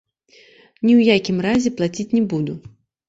Ні 0.31 0.35
ў 0.35 1.01
якім 1.19 1.37
разе 1.49 1.75
плаціць 1.77 2.11
не 2.19 2.23
буду. 2.33 2.53